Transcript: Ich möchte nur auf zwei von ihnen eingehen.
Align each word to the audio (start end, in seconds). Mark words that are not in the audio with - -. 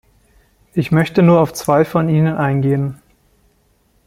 Ich 0.73 0.91
möchte 0.91 1.21
nur 1.21 1.39
auf 1.39 1.53
zwei 1.53 1.85
von 1.85 2.09
ihnen 2.09 2.33
eingehen. 2.35 2.99